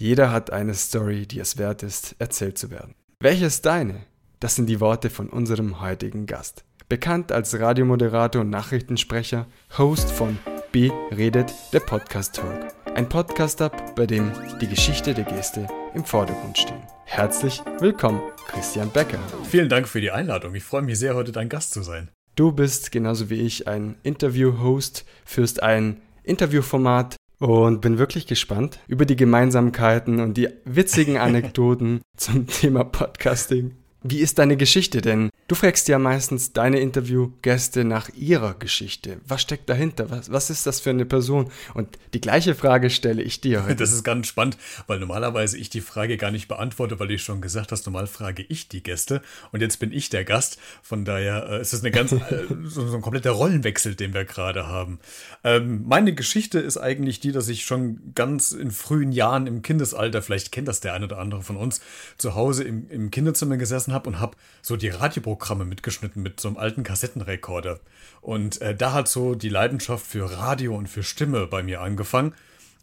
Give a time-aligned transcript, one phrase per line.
[0.00, 2.94] Jeder hat eine Story, die es wert ist, erzählt zu werden.
[3.18, 3.96] Welche ist deine?
[4.38, 6.62] Das sind die Worte von unserem heutigen Gast.
[6.88, 10.38] Bekannt als Radiomoderator und Nachrichtensprecher, Host von
[10.70, 12.68] B redet, der Podcast Talk.
[12.94, 14.30] Ein Podcast-Up, bei dem
[14.60, 16.80] die Geschichte der Gäste im Vordergrund stehen.
[17.04, 19.18] Herzlich willkommen, Christian Becker.
[19.50, 20.54] Vielen Dank für die Einladung.
[20.54, 22.08] Ich freue mich sehr, heute dein Gast zu sein.
[22.36, 29.04] Du bist genauso wie ich ein Interview-Host, führst ein Interviewformat und bin wirklich gespannt über
[29.04, 33.76] die Gemeinsamkeiten und die witzigen Anekdoten zum Thema Podcasting.
[34.02, 35.30] Wie ist deine Geschichte denn?
[35.48, 39.18] Du fragst ja meistens deine Interviewgäste nach ihrer Geschichte.
[39.26, 40.08] Was steckt dahinter?
[40.10, 41.50] Was, was ist das für eine Person?
[41.74, 43.74] Und die gleiche Frage stelle ich dir heute.
[43.76, 44.56] Das ist ganz spannend,
[44.86, 48.44] weil normalerweise ich die Frage gar nicht beantworte, weil du schon gesagt hast, normal frage
[48.48, 49.20] ich die Gäste
[49.50, 50.58] und jetzt bin ich der Gast.
[50.82, 52.18] Von daher äh, ist es eine ganz, äh,
[52.64, 55.00] so, so, ein kompletter Rollenwechsel, den wir gerade haben.
[55.42, 60.22] Ähm, meine Geschichte ist eigentlich die, dass ich schon ganz in frühen Jahren im Kindesalter,
[60.22, 61.80] vielleicht kennt das der eine oder andere von uns,
[62.16, 66.40] zu Hause im, im Kinderzimmer gesessen gesessen habe und habe so die Radioprogramme mitgeschnitten mit
[66.40, 67.80] so einem alten Kassettenrekorder.
[68.20, 72.34] Und äh, da hat so die Leidenschaft für Radio und für Stimme bei mir angefangen.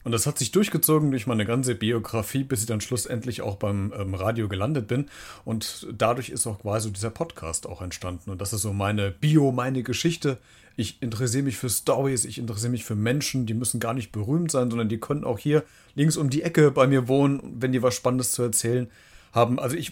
[0.04, 3.92] Und das hat sich durchgezogen durch meine ganze Biografie, bis ich dann schlussendlich auch beim
[3.98, 5.08] ähm, Radio gelandet bin.
[5.46, 8.30] Und dadurch ist auch quasi dieser Podcast auch entstanden.
[8.30, 10.38] Und das ist so meine Bio, meine Geschichte.
[10.78, 14.52] Ich interessiere mich für Stories, ich interessiere mich für Menschen, die müssen gar nicht berühmt
[14.52, 15.64] sein, sondern die können auch hier
[15.96, 18.90] links um die Ecke bei mir wohnen, wenn die was Spannendes zu erzählen
[19.36, 19.60] haben.
[19.60, 19.92] Also ich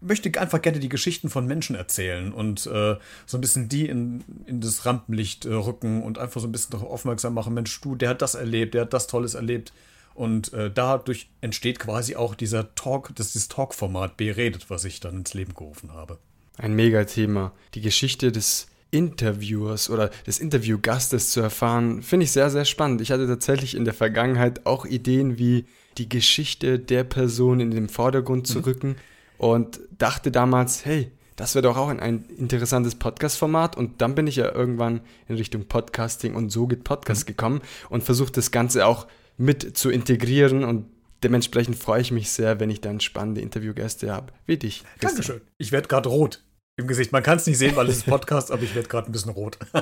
[0.00, 2.96] möchte einfach gerne die Geschichten von Menschen erzählen und äh,
[3.26, 6.72] so ein bisschen die in, in das Rampenlicht äh, rücken und einfach so ein bisschen
[6.72, 9.72] darauf aufmerksam machen, Mensch, du, der hat das erlebt, der hat das Tolles erlebt.
[10.14, 15.16] Und äh, dadurch entsteht quasi auch dieser Talk, das das Talk-Format beredet, was ich dann
[15.18, 16.18] ins Leben gerufen habe.
[16.56, 17.52] Ein Megathema.
[17.74, 23.02] Die Geschichte des Interviewers oder des Interviewgastes zu erfahren, finde ich sehr, sehr spannend.
[23.02, 25.66] Ich hatte tatsächlich in der Vergangenheit auch Ideen wie
[25.98, 28.64] die Geschichte der Person in den Vordergrund zu mhm.
[28.64, 28.96] rücken
[29.38, 33.76] und dachte damals, hey, das wäre doch auch ein, ein interessantes Podcast-Format.
[33.76, 37.26] Und dann bin ich ja irgendwann in Richtung Podcasting und so geht Podcast mhm.
[37.26, 37.60] gekommen
[37.90, 39.06] und versucht das Ganze auch
[39.36, 40.86] mit zu integrieren und
[41.22, 44.82] dementsprechend freue ich mich sehr, wenn ich dann spannende Interviewgäste habe, wie dich.
[45.00, 45.42] Dankeschön.
[45.58, 46.42] Ich werde gerade rot
[46.76, 47.12] im Gesicht.
[47.12, 49.32] Man kann es nicht sehen, weil es ist Podcast, aber ich werde gerade ein bisschen
[49.32, 49.58] rot.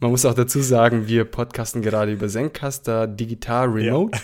[0.00, 4.16] Man muss auch dazu sagen, wir podcasten gerade über Zencaster digital remote.
[4.16, 4.22] Ja.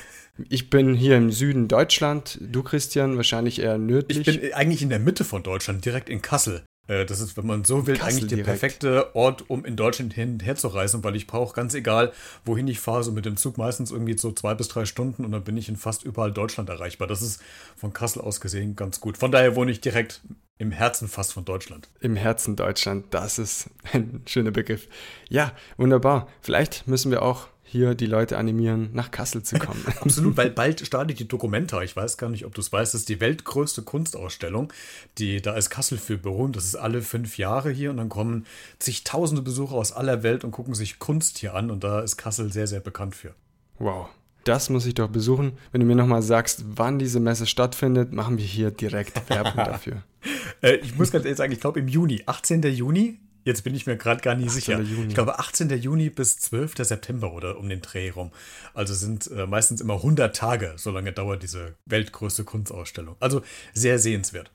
[0.49, 4.27] Ich bin hier im Süden Deutschland, du Christian wahrscheinlich eher nördlich.
[4.27, 6.65] Ich bin eigentlich in der Mitte von Deutschland, direkt in Kassel.
[6.89, 8.61] Äh, das ist, wenn man so will, Kassel eigentlich der direkt.
[8.61, 12.13] perfekte Ort, um in Deutschland hin und her zu reisen, weil ich brauche ganz egal,
[12.47, 15.33] wohin ich fahre, so mit dem Zug meistens irgendwie so zwei bis drei Stunden und
[15.33, 17.07] dann bin ich in fast überall Deutschland erreichbar.
[17.07, 17.41] Das ist
[17.77, 19.19] von Kassel aus gesehen ganz gut.
[19.19, 20.23] Von daher wohne ich direkt
[20.63, 21.89] im Herzen fast von Deutschland.
[22.01, 24.89] Im Herzen Deutschland, das ist ein schöner Begriff.
[25.29, 26.29] Ja, wunderbar.
[26.41, 29.85] Vielleicht müssen wir auch hier die Leute animieren, nach Kassel zu kommen.
[30.01, 31.83] Absolut, weil bald startet die Documenta.
[31.83, 32.95] Ich weiß gar nicht, ob du es weißt.
[32.95, 34.73] Das ist die weltgrößte Kunstausstellung.
[35.19, 36.55] Die, da ist Kassel für berühmt.
[36.55, 38.47] Das ist alle fünf Jahre hier und dann kommen
[38.79, 41.71] zigtausende Besucher aus aller Welt und gucken sich Kunst hier an.
[41.71, 43.35] Und da ist Kassel sehr, sehr bekannt für.
[43.79, 44.11] Wow.
[44.45, 45.53] Das muss ich doch besuchen.
[45.71, 50.03] Wenn du mir nochmal sagst, wann diese Messe stattfindet, machen wir hier direkt Werbung dafür.
[50.63, 52.63] äh, ich muss ganz ehrlich sagen, ich glaube im Juni, 18.
[52.63, 54.81] Juni Jetzt bin ich mir gerade gar nicht sicher.
[54.81, 55.09] Juni.
[55.09, 55.69] Ich glaube 18.
[55.71, 56.75] Juni bis 12.
[56.79, 58.31] September oder um den Dreh rum.
[58.73, 63.17] Also sind äh, meistens immer 100 Tage, so lange dauert diese weltgrößte Kunstausstellung.
[63.19, 63.43] Also
[63.75, 64.51] sehr sehenswert.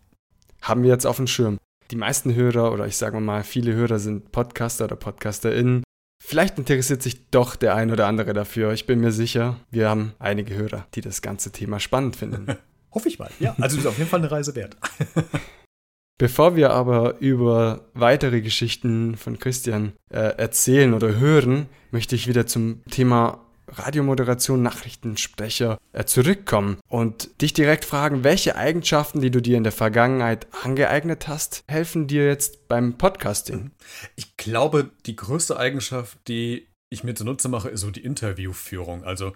[0.61, 1.57] Haben wir jetzt auf dem Schirm.
[1.91, 5.83] Die meisten Hörer oder ich sage mal viele Hörer sind Podcaster oder PodcasterInnen.
[6.29, 8.73] Vielleicht interessiert sich doch der ein oder andere dafür.
[8.73, 12.47] Ich bin mir sicher, wir haben einige Hörer, die das ganze Thema spannend finden.
[12.91, 13.29] Hoffe ich mal.
[13.39, 14.75] Ja, also ist auf jeden Fall eine Reise wert.
[16.17, 22.45] Bevor wir aber über weitere Geschichten von Christian äh, erzählen oder hören, möchte ich wieder
[22.45, 29.57] zum Thema Radiomoderation, Nachrichtensprecher äh, zurückkommen und dich direkt fragen, welche Eigenschaften, die du dir
[29.57, 33.71] in der Vergangenheit angeeignet hast, helfen dir jetzt beim Podcasting?
[34.15, 39.03] Ich glaube, die größte Eigenschaft, die ich mir zunutze mache, ist so die Interviewführung.
[39.03, 39.33] Also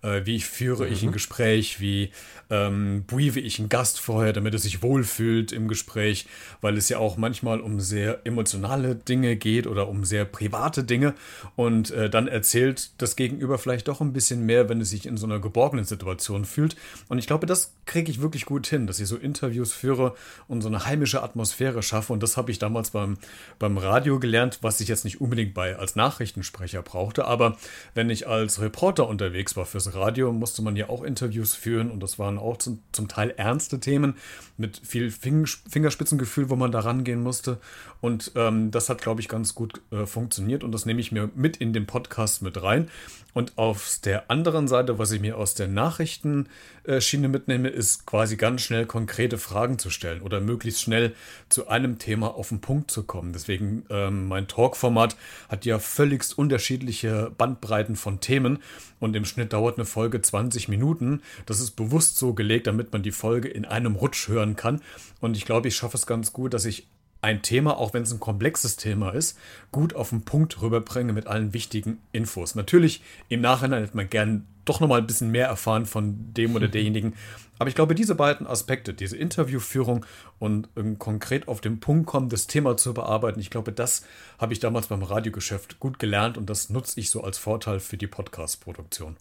[0.00, 0.92] äh, wie führe mhm.
[0.92, 1.12] ich ein mhm.
[1.12, 2.10] Gespräch, wie
[2.48, 6.26] ähm, briefe ich einen Gast vorher, damit er sich wohlfühlt im Gespräch,
[6.62, 11.12] weil es ja auch manchmal um sehr emotionale Dinge geht oder um sehr private Dinge.
[11.56, 15.18] Und äh, dann erzählt das Gegenüber vielleicht doch ein bisschen mehr, wenn es sich in
[15.18, 16.74] so einer geborgenen Situation fühlt.
[17.08, 20.14] Und ich glaube, das kriege ich wirklich gut hin, dass ich so Interviews führe
[20.48, 22.14] und so eine heimische Atmosphäre schaffe.
[22.14, 23.18] Und das habe ich damals beim,
[23.58, 27.24] beim Radio gelernt, was ich jetzt nicht unbedingt bei als Nachrichtensprecher brauche brauchte.
[27.24, 27.56] Aber
[27.94, 32.00] wenn ich als Reporter unterwegs war fürs Radio, musste man ja auch Interviews führen und
[32.00, 34.14] das waren auch zum, zum Teil ernste Themen
[34.56, 37.58] mit viel Fingerspitzengefühl, wo man da rangehen musste.
[38.00, 41.30] Und ähm, das hat, glaube ich, ganz gut äh, funktioniert und das nehme ich mir
[41.34, 42.88] mit in den Podcast mit rein.
[43.34, 48.62] Und auf der anderen Seite, was ich mir aus der Nachrichtenschiene mitnehme, ist quasi ganz
[48.62, 51.14] schnell konkrete Fragen zu stellen oder möglichst schnell
[51.48, 53.32] zu einem Thema auf den Punkt zu kommen.
[53.32, 55.16] Deswegen ähm, mein Talk-Format
[55.48, 58.60] hat ja völligst unterschiedliche Bandbreiten von Themen
[59.00, 61.20] und im Schnitt dauert eine Folge 20 Minuten.
[61.44, 64.80] Das ist bewusst so gelegt, damit man die Folge in einem Rutsch hören kann.
[65.20, 66.86] Und ich glaube, ich schaffe es ganz gut, dass ich
[67.24, 69.38] ein Thema, auch wenn es ein komplexes Thema ist,
[69.72, 72.54] gut auf den Punkt rüberbringe mit allen wichtigen Infos.
[72.54, 76.68] Natürlich im Nachhinein hätte man gern doch nochmal ein bisschen mehr erfahren von dem oder
[76.74, 77.14] derjenigen.
[77.58, 80.04] Aber ich glaube, diese beiden Aspekte, diese Interviewführung
[80.38, 84.04] und um, konkret auf den Punkt kommen, das Thema zu bearbeiten, ich glaube, das
[84.38, 87.96] habe ich damals beim Radiogeschäft gut gelernt und das nutze ich so als Vorteil für
[87.96, 89.16] die Podcast-Produktion.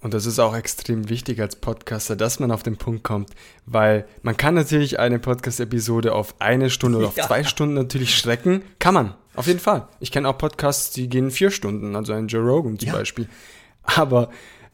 [0.00, 3.30] Und das ist auch extrem wichtig als Podcaster, dass man auf den Punkt kommt,
[3.66, 7.26] weil man kann natürlich eine Podcast-Episode auf eine Stunde oder auf ja.
[7.26, 8.62] zwei Stunden natürlich strecken.
[8.78, 9.88] Kann man, auf jeden Fall.
[10.00, 12.94] Ich kenne auch Podcasts, die gehen vier Stunden, also ein Joe Rogan zum ja.
[12.94, 13.28] Beispiel.
[13.82, 14.30] Aber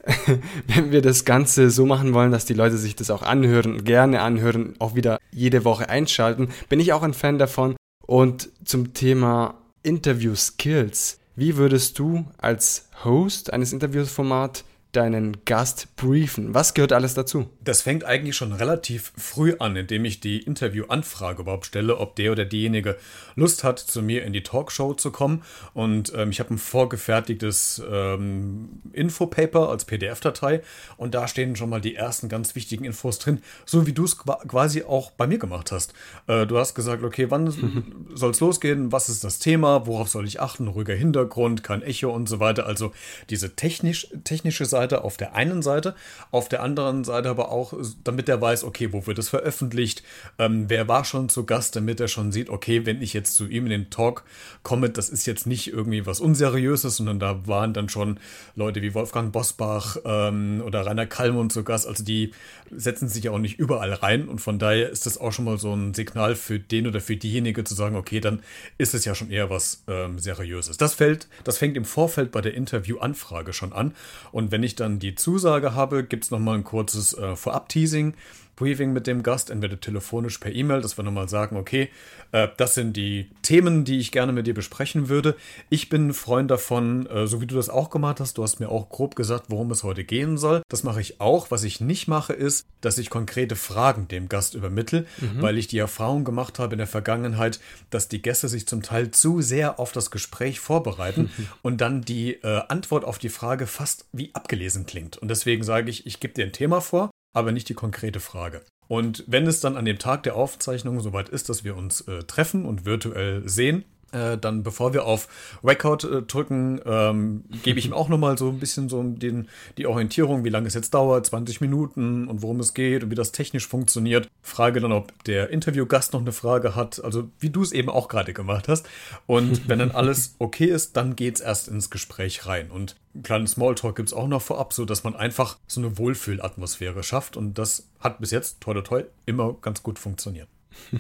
[0.69, 4.21] wenn wir das Ganze so machen wollen, dass die Leute sich das auch anhören, gerne
[4.21, 7.77] anhören, auch wieder jede Woche einschalten, bin ich auch ein Fan davon.
[8.07, 11.19] Und zum Thema Interview Skills.
[11.35, 16.55] Wie würdest du als Host eines Interviewformats deinen Gast briefen?
[16.55, 17.51] Was gehört alles dazu?
[17.63, 22.33] Das fängt eigentlich schon relativ früh an, indem ich die Interviewanfrage überhaupt stelle, ob der
[22.33, 22.97] oder diejenige
[23.35, 25.43] Lust hat, zu mir in die Talkshow zu kommen.
[25.75, 30.63] Und ähm, ich habe ein vorgefertigtes ähm, Infopaper als PDF-Datei
[30.97, 34.17] und da stehen schon mal die ersten ganz wichtigen Infos drin, so wie du es
[34.19, 35.93] quasi auch bei mir gemacht hast.
[36.27, 38.07] Äh, du hast gesagt, okay, wann mhm.
[38.15, 38.93] soll es losgehen?
[38.93, 39.87] Was ist das Thema?
[39.87, 40.69] Worauf soll ich achten?
[40.69, 42.67] Ruhiger Hintergrund, kein Echo und so weiter.
[42.67, 42.93] Also
[43.29, 45.95] diese technisch, technische Seite Seite auf der einen Seite,
[46.31, 47.75] auf der anderen Seite aber auch,
[48.05, 50.05] damit er weiß, okay, wo wird es veröffentlicht,
[50.39, 53.47] ähm, wer war schon zu Gast, damit er schon sieht, okay, wenn ich jetzt zu
[53.49, 54.23] ihm in den Talk
[54.63, 58.21] komme, das ist jetzt nicht irgendwie was Unseriöses, sondern da waren dann schon
[58.55, 62.33] Leute wie Wolfgang Bosbach ähm, oder Rainer Kallmund zu Gast, also die
[62.71, 65.59] setzen sich ja auch nicht überall rein und von daher ist das auch schon mal
[65.59, 68.41] so ein Signal für den oder für diejenige zu sagen, okay, dann
[68.79, 70.77] ist es ja schon eher was ähm, Seriöses.
[70.77, 73.95] Das fällt, das fängt im Vorfeld bei der Interviewanfrage schon an.
[74.33, 78.15] Und wenn ich dann die Zusage habe, gibt es nochmal ein kurzes äh, Vorab-Teasing.
[78.57, 81.91] Briefing mit dem Gast, entweder telefonisch per E-Mail, dass wir nochmal sagen, okay,
[82.33, 85.37] äh, das sind die Themen, die ich gerne mit dir besprechen würde.
[85.69, 88.59] Ich bin ein Freund davon, äh, so wie du das auch gemacht hast, du hast
[88.59, 90.63] mir auch grob gesagt, worum es heute gehen soll.
[90.69, 91.51] Das mache ich auch.
[91.51, 95.43] Was ich nicht mache, ist, dass ich konkrete Fragen dem Gast übermittle, mhm.
[95.43, 97.61] weil ich die Erfahrung gemacht habe in der Vergangenheit,
[97.91, 101.31] dass die Gäste sich zum Teil zu sehr auf das Gespräch vorbereiten
[101.63, 105.19] und dann die äh, Antwort auf die Frage fast wie abgelesen klingt.
[105.19, 108.63] Und deswegen sage ich, ich gebe dir ein Thema vor aber nicht die konkrete Frage.
[108.89, 112.25] Und wenn es dann an dem Tag der Aufzeichnung soweit ist, dass wir uns äh,
[112.25, 115.29] treffen und virtuell sehen, äh, dann bevor wir auf
[115.65, 119.49] Record äh, drücken, ähm, gebe ich ihm auch nochmal so ein bisschen so den,
[119.79, 123.17] die Orientierung, wie lange es jetzt dauert, 20 Minuten und worum es geht und wie
[123.17, 124.29] das technisch funktioniert.
[124.43, 128.09] Frage dann, ob der Interviewgast noch eine Frage hat, also wie du es eben auch
[128.09, 128.89] gerade gemacht hast.
[129.27, 132.71] Und wenn dann alles okay ist, dann geht es erst ins Gespräch rein.
[132.71, 135.99] Und einen kleinen Smalltalk gibt es auch noch vorab, so dass man einfach so eine
[135.99, 137.37] Wohlfühlatmosphäre schafft.
[137.37, 140.49] Und das hat bis jetzt, toi toi toi, immer ganz gut funktioniert.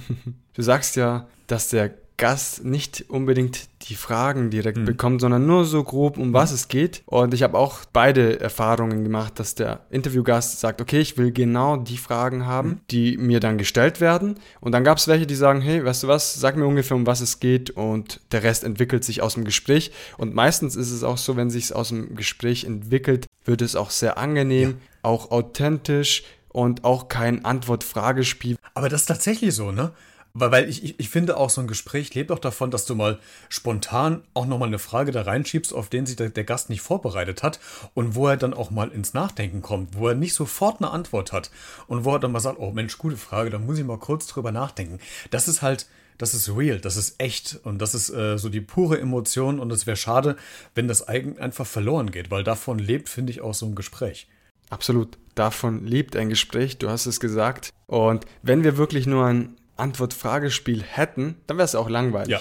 [0.54, 4.84] Du sagst ja, dass der Gast nicht unbedingt die Fragen direkt mhm.
[4.86, 7.02] bekommt, sondern nur so grob, um was es geht.
[7.06, 11.76] Und ich habe auch beide Erfahrungen gemacht, dass der Interviewgast sagt, okay, ich will genau
[11.76, 12.80] die Fragen haben, mhm.
[12.90, 14.38] die mir dann gestellt werden.
[14.60, 17.06] Und dann gab es welche, die sagen, hey, weißt du was, sag mir ungefähr, um
[17.06, 17.70] was es geht.
[17.70, 19.92] Und der Rest entwickelt sich aus dem Gespräch.
[20.16, 23.90] Und meistens ist es auch so, wenn sich aus dem Gespräch entwickelt, wird es auch
[23.90, 24.76] sehr angenehm, ja.
[25.02, 28.56] auch authentisch und auch kein Antwort-Fragespiel.
[28.72, 29.92] Aber das ist tatsächlich so, ne?
[30.38, 33.18] Weil ich, ich, ich finde auch so ein Gespräch lebt auch davon, dass du mal
[33.48, 37.42] spontan auch nochmal eine Frage da reinschiebst, auf den sich der, der, Gast nicht vorbereitet
[37.42, 37.58] hat
[37.94, 41.32] und wo er dann auch mal ins Nachdenken kommt, wo er nicht sofort eine Antwort
[41.32, 41.50] hat
[41.86, 44.26] und wo er dann mal sagt, oh Mensch, gute Frage, da muss ich mal kurz
[44.26, 44.98] drüber nachdenken.
[45.30, 45.86] Das ist halt,
[46.18, 49.72] das ist real, das ist echt und das ist äh, so die pure Emotion und
[49.72, 50.36] es wäre schade,
[50.74, 54.28] wenn das einfach verloren geht, weil davon lebt, finde ich, auch so ein Gespräch.
[54.68, 55.16] Absolut.
[55.34, 57.70] Davon lebt ein Gespräch, du hast es gesagt.
[57.86, 62.28] Und wenn wir wirklich nur ein Antwort-Fragespiel hätten, dann wäre es auch langweilig.
[62.28, 62.40] Ja,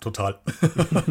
[0.00, 0.40] total.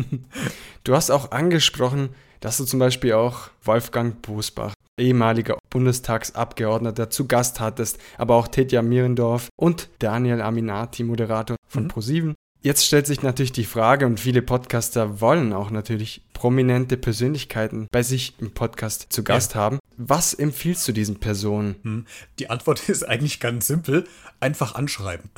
[0.84, 7.60] du hast auch angesprochen, dass du zum Beispiel auch Wolfgang Bosbach, ehemaliger Bundestagsabgeordneter, zu Gast
[7.60, 11.88] hattest, aber auch Tetja Mierendorf und Daniel Aminati, Moderator von mhm.
[11.88, 12.36] ProSieben.
[12.64, 18.04] Jetzt stellt sich natürlich die Frage, und viele Podcaster wollen auch natürlich prominente Persönlichkeiten bei
[18.04, 19.60] sich im Podcast zu Gast ja.
[19.60, 19.80] haben.
[19.98, 21.76] Was empfiehlst du diesen Personen?
[21.84, 22.06] Hm.
[22.40, 24.06] Die Antwort ist eigentlich ganz simpel.
[24.40, 25.30] Einfach anschreiben.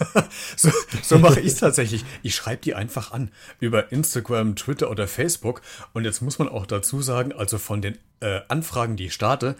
[0.56, 0.70] so,
[1.02, 2.02] so mache ich es tatsächlich.
[2.22, 5.60] Ich schreibe die einfach an über Instagram, Twitter oder Facebook.
[5.92, 9.54] Und jetzt muss man auch dazu sagen, also von den äh, Anfragen, die ich starte,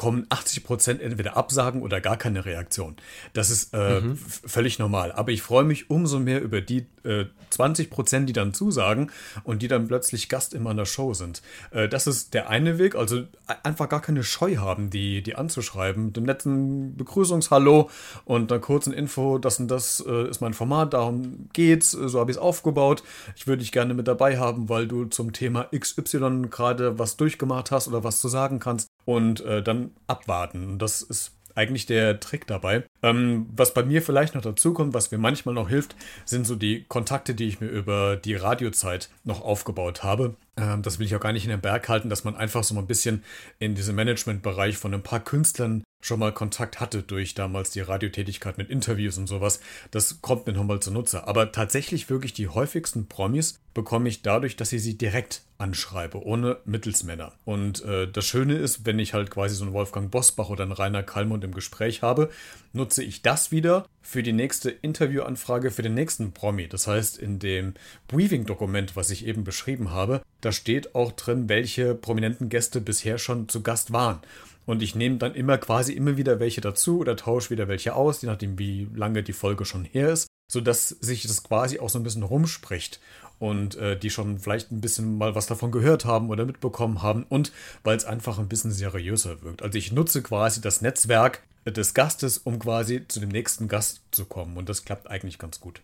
[0.00, 2.96] kommen 80 Prozent entweder Absagen oder gar keine Reaktion.
[3.34, 4.16] Das ist äh, mhm.
[4.16, 5.12] völlig normal.
[5.12, 9.10] Aber ich freue mich umso mehr über die äh, 20 Prozent, die dann zusagen
[9.44, 11.42] und die dann plötzlich Gast in meiner Show sind.
[11.70, 13.24] Äh, das ist der eine Weg, also
[13.62, 16.06] einfach gar keine Scheu haben, die, die anzuschreiben.
[16.06, 17.90] Mit dem netten Begrüßungshallo
[18.24, 22.30] und einer kurzen Info, das und das äh, ist mein Format, darum geht's, so habe
[22.30, 23.02] ich es aufgebaut.
[23.36, 27.70] Ich würde dich gerne mit dabei haben, weil du zum Thema XY gerade was durchgemacht
[27.70, 30.68] hast oder was zu sagen kannst und äh, dann abwarten.
[30.68, 32.84] Und das ist eigentlich der Trick dabei.
[33.02, 36.54] Ähm, was bei mir vielleicht noch dazu kommt, was mir manchmal noch hilft, sind so
[36.54, 40.36] die Kontakte, die ich mir über die Radiozeit noch aufgebaut habe.
[40.56, 42.78] Ähm, das will ich auch gar nicht in den Berg halten, dass man einfach so
[42.78, 43.24] ein bisschen
[43.58, 48.58] in diesem Managementbereich von ein paar Künstlern schon mal Kontakt hatte durch damals die Radiotätigkeit
[48.58, 49.60] mit Interviews und sowas.
[49.90, 51.26] Das kommt mir nochmal zunutze.
[51.26, 56.56] Aber tatsächlich wirklich die häufigsten Promis bekomme ich dadurch, dass ich sie direkt anschreibe, ohne
[56.64, 57.32] Mittelsmänner.
[57.44, 60.72] Und äh, das Schöne ist, wenn ich halt quasi so einen Wolfgang Bosbach oder einen
[60.72, 62.30] Rainer Kallmund im Gespräch habe,
[62.72, 66.66] nutze ich das wieder für die nächste Interviewanfrage für den nächsten Promi.
[66.66, 67.74] Das heißt, in dem
[68.08, 73.48] Briefing-Dokument, was ich eben beschrieben habe, da steht auch drin, welche prominenten Gäste bisher schon
[73.48, 74.20] zu Gast waren.
[74.66, 78.22] Und ich nehme dann immer quasi immer wieder welche dazu oder tausche wieder welche aus,
[78.22, 81.98] je nachdem, wie lange die Folge schon her ist, sodass sich das quasi auch so
[81.98, 83.00] ein bisschen rumspricht
[83.38, 87.24] und äh, die schon vielleicht ein bisschen mal was davon gehört haben oder mitbekommen haben
[87.28, 87.52] und
[87.82, 89.62] weil es einfach ein bisschen seriöser wirkt.
[89.62, 94.24] Also ich nutze quasi das Netzwerk des Gastes, um quasi zu dem nächsten Gast zu
[94.26, 95.80] kommen und das klappt eigentlich ganz gut.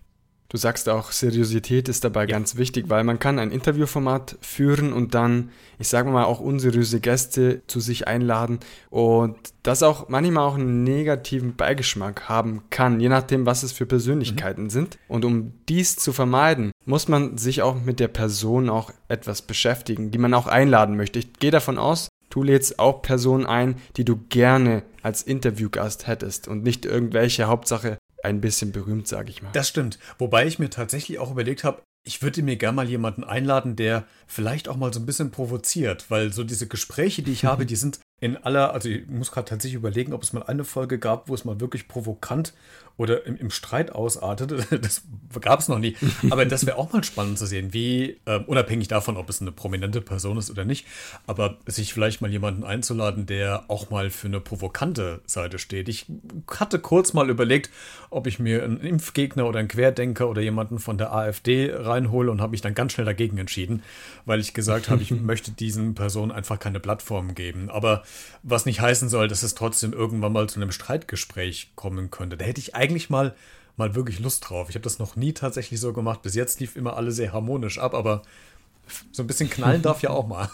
[0.48, 2.26] Du sagst auch, Seriosität ist dabei ja.
[2.26, 7.00] ganz wichtig, weil man kann ein Interviewformat führen und dann, ich sage mal, auch unseriöse
[7.00, 13.08] Gäste zu sich einladen und das auch manchmal auch einen negativen Beigeschmack haben kann, je
[13.08, 14.70] nachdem, was es für Persönlichkeiten mhm.
[14.70, 14.98] sind.
[15.08, 20.12] Und um dies zu vermeiden, muss man sich auch mit der Person auch etwas beschäftigen,
[20.12, 21.18] die man auch einladen möchte.
[21.18, 26.46] Ich gehe davon aus, du lädst auch Personen ein, die du gerne als Interviewgast hättest
[26.46, 29.50] und nicht irgendwelche Hauptsache ein bisschen berühmt, sage ich mal.
[29.52, 29.98] Das stimmt.
[30.18, 34.04] Wobei ich mir tatsächlich auch überlegt habe, ich würde mir gerne mal jemanden einladen, der
[34.26, 37.76] vielleicht auch mal so ein bisschen provoziert, weil so diese Gespräche, die ich habe, die
[37.76, 41.28] sind in aller, also ich muss gerade tatsächlich überlegen, ob es mal eine Folge gab,
[41.28, 42.54] wo es mal wirklich provokant
[42.96, 44.64] oder im, im Streit ausartete.
[44.86, 45.02] Das
[45.40, 45.96] gab es noch nie.
[46.30, 49.52] Aber das wäre auch mal spannend zu sehen, wie, äh, unabhängig davon, ob es eine
[49.52, 50.86] prominente Person ist oder nicht,
[51.26, 55.88] aber sich vielleicht mal jemanden einzuladen, der auch mal für eine provokante Seite steht.
[55.88, 56.06] Ich
[56.48, 57.70] hatte kurz mal überlegt,
[58.10, 62.40] ob ich mir einen Impfgegner oder einen Querdenker oder jemanden von der AfD reinhole und
[62.40, 63.82] habe mich dann ganz schnell dagegen entschieden,
[64.24, 67.70] weil ich gesagt habe, ich möchte diesen Personen einfach keine Plattform geben.
[67.70, 68.04] Aber
[68.42, 72.36] was nicht heißen soll, dass es trotzdem irgendwann mal zu einem Streitgespräch kommen könnte.
[72.36, 73.34] Da hätte ich eigentlich mal,
[73.76, 74.68] mal wirklich Lust drauf.
[74.68, 76.22] Ich habe das noch nie tatsächlich so gemacht.
[76.22, 78.22] Bis jetzt lief immer alle sehr harmonisch ab, aber
[79.12, 80.48] so ein bisschen knallen darf ja auch mal.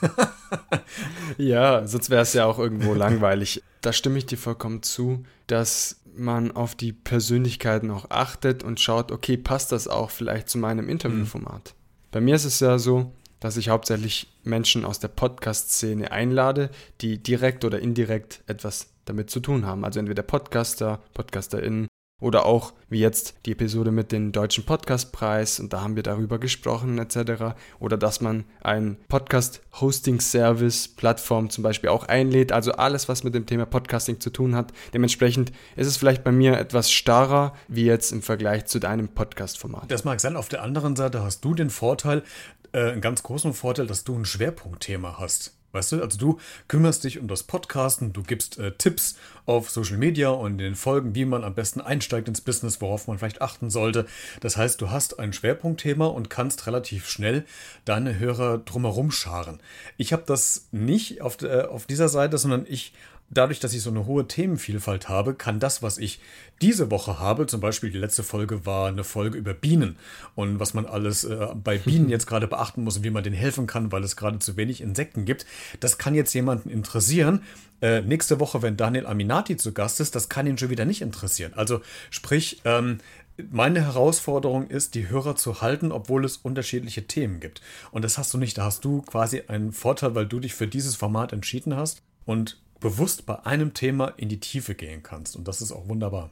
[1.39, 3.63] ja, sonst wäre es ja auch irgendwo langweilig.
[3.81, 9.13] Da stimme ich dir vollkommen zu, dass man auf die Persönlichkeiten auch achtet und schaut,
[9.13, 11.75] okay, passt das auch vielleicht zu meinem Interviewformat?
[11.75, 12.11] Mhm.
[12.11, 16.71] Bei mir ist es ja so, dass ich hauptsächlich Menschen aus der Podcast-Szene einlade,
[17.01, 19.85] die direkt oder indirekt etwas damit zu tun haben.
[19.85, 21.89] Also entweder Podcaster, PodcasterInnen
[22.23, 26.39] oder auch wie jetzt die Episode mit dem Deutschen Podcastpreis und da haben wir darüber
[26.39, 27.57] gesprochen etc.
[27.81, 32.53] Oder dass man ein Podcast-Hosting-Service, Plattform zum Beispiel auch einlädt.
[32.53, 34.73] Also alles, was mit dem Thema Podcasting zu tun hat.
[34.95, 39.91] Dementsprechend ist es vielleicht bei mir etwas starrer wie jetzt im Vergleich zu deinem Podcast-Format.
[39.91, 40.37] Das mag sein.
[40.37, 42.23] Auf der anderen Seite hast du den Vorteil,
[42.73, 45.55] äh, einen ganz großen Vorteil, dass du ein Schwerpunktthema hast.
[45.73, 46.39] Weißt du, also du
[46.69, 50.75] kümmerst dich um das Podcasten, du gibst äh, Tipps auf Social Media und in den
[50.75, 54.07] Folgen, wie man am besten einsteigt ins Business, worauf man vielleicht achten sollte.
[54.41, 57.45] Das heißt, du hast ein Schwerpunktthema und kannst relativ schnell
[57.85, 59.61] deine Hörer drumherum scharen.
[59.97, 62.93] Ich habe das nicht auf, äh, auf dieser Seite, sondern ich
[63.33, 66.21] dadurch, dass ich so eine hohe Themenvielfalt habe, kann das, was ich
[66.61, 69.97] diese Woche habe, zum Beispiel die letzte Folge war eine Folge über Bienen
[70.35, 73.37] und was man alles äh, bei Bienen jetzt gerade beachten muss und wie man denen
[73.37, 75.47] helfen kann, weil es gerade zu wenig Insekten gibt,
[75.81, 77.43] das kann jetzt jemanden interessieren.
[77.81, 81.03] Äh, nächste Woche, wenn Daniel Aminati zu Gast ist, das kann ihn schon wieder nicht
[81.03, 81.53] interessieren.
[81.57, 82.99] Also sprich, ähm,
[83.51, 87.61] meine Herausforderung ist, die Hörer zu halten, obwohl es unterschiedliche Themen gibt.
[87.91, 88.59] Und das hast du nicht.
[88.59, 92.03] Da hast du quasi einen Vorteil, weil du dich für dieses Format entschieden hast.
[92.25, 95.37] Und bewusst bei einem Thema in die Tiefe gehen kannst.
[95.37, 96.31] Und das ist auch wunderbar.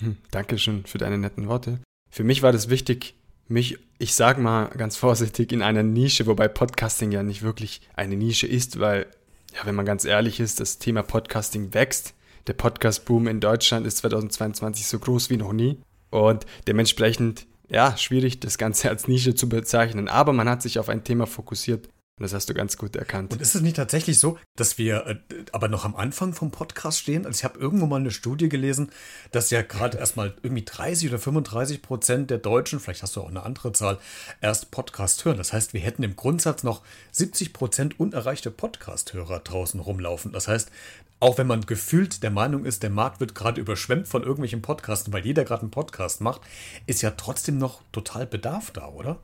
[0.00, 1.78] Hm, Dankeschön für deine netten Worte.
[2.10, 3.14] Für mich war das wichtig,
[3.48, 8.16] mich, ich sag mal ganz vorsichtig, in einer Nische, wobei Podcasting ja nicht wirklich eine
[8.16, 9.06] Nische ist, weil,
[9.54, 12.14] ja, wenn man ganz ehrlich ist, das Thema Podcasting wächst.
[12.48, 15.78] Der Podcast-Boom in Deutschland ist 2022 so groß wie noch nie.
[16.10, 20.08] Und dementsprechend, ja, schwierig, das Ganze als Nische zu bezeichnen.
[20.08, 21.88] Aber man hat sich auf ein Thema fokussiert,
[22.22, 23.32] und das hast du ganz gut erkannt.
[23.32, 25.16] Und ist es nicht tatsächlich so, dass wir äh,
[25.50, 27.26] aber noch am Anfang vom Podcast stehen?
[27.26, 28.92] Also ich habe irgendwo mal eine Studie gelesen,
[29.32, 33.28] dass ja gerade erstmal irgendwie 30 oder 35 Prozent der Deutschen, vielleicht hast du auch
[33.28, 33.98] eine andere Zahl,
[34.40, 35.36] erst Podcast hören.
[35.36, 40.30] Das heißt, wir hätten im Grundsatz noch 70 Prozent unerreichte Podcast-Hörer draußen rumlaufen.
[40.30, 40.70] Das heißt,
[41.18, 45.12] auch wenn man gefühlt der Meinung ist, der Markt wird gerade überschwemmt von irgendwelchen Podcasten,
[45.12, 46.42] weil jeder gerade einen Podcast macht,
[46.86, 49.18] ist ja trotzdem noch total Bedarf da, oder?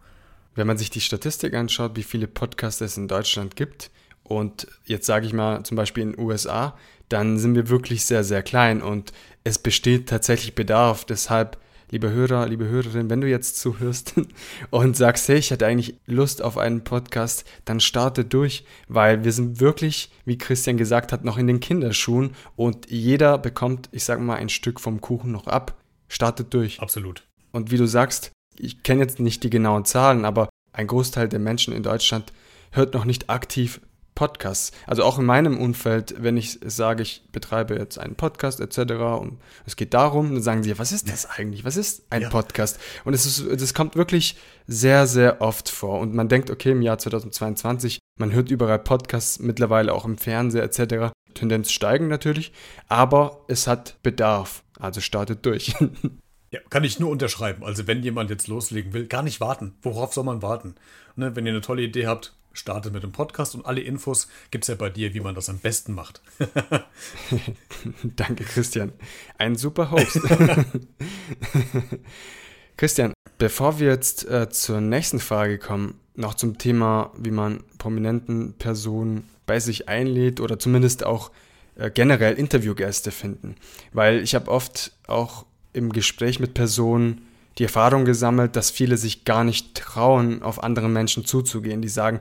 [0.59, 3.93] Wenn man sich die Statistik anschaut, wie viele Podcasts es in Deutschland gibt
[4.25, 6.77] und jetzt sage ich mal zum Beispiel in den USA,
[7.09, 9.13] dann sind wir wirklich sehr, sehr klein und
[9.45, 11.05] es besteht tatsächlich Bedarf.
[11.05, 11.59] Deshalb,
[11.93, 14.15] liebe Hörer, liebe Hörerin, wenn du jetzt zuhörst
[14.71, 19.33] und sagst, hey, ich hätte eigentlich Lust auf einen Podcast, dann starte durch, weil wir
[19.33, 24.23] sind wirklich, wie Christian gesagt hat, noch in den Kinderschuhen und jeder bekommt, ich sage
[24.23, 25.81] mal, ein Stück vom Kuchen noch ab.
[26.09, 26.81] Startet durch.
[26.81, 27.23] Absolut.
[27.53, 31.41] Und wie du sagst, ich kenne jetzt nicht die genauen Zahlen, aber ein Großteil der
[31.41, 32.33] Menschen in Deutschland
[32.73, 33.81] hört noch nicht aktiv
[34.19, 34.73] Podcasts.
[34.89, 38.95] Also auch in meinem Umfeld, wenn ich sage, ich betreibe jetzt einen Podcast etc.
[39.21, 41.65] und es geht darum, dann sagen sie, was ist das eigentlich?
[41.65, 42.29] Was ist ein ja.
[42.29, 42.81] Podcast?
[43.05, 44.37] Und es ist, das kommt wirklich
[44.67, 46.01] sehr, sehr oft vor.
[46.01, 50.65] Und man denkt, okay, im Jahr 2022, man hört überall Podcasts, mittlerweile auch im Fernseher
[50.65, 51.13] etc.
[51.35, 52.53] Tendenz steigen natürlich,
[52.89, 54.65] aber es hat Bedarf.
[54.81, 55.77] Also startet durch.
[56.51, 57.63] Ja, kann ich nur unterschreiben.
[57.65, 59.75] Also wenn jemand jetzt loslegen will, gar nicht warten.
[59.83, 60.75] Worauf soll man warten?
[61.17, 64.65] Ne, wenn ihr eine tolle Idee habt, startet mit dem Podcast und alle Infos gibt
[64.65, 66.23] es ja bei dir, wie man das am besten macht.
[68.03, 68.93] Danke, Christian.
[69.37, 70.21] Ein super Host.
[72.77, 78.55] Christian, bevor wir jetzt äh, zur nächsten Frage kommen, noch zum Thema, wie man prominenten
[78.55, 81.31] Personen bei sich einlädt oder zumindest auch
[81.77, 83.57] äh, generell Interviewgäste finden.
[83.93, 87.23] Weil ich habe oft auch im Gespräch mit Personen
[87.59, 91.83] die Erfahrung gesammelt, dass viele sich gar nicht trauen, auf andere Menschen zuzugehen.
[91.83, 92.21] Die sagen,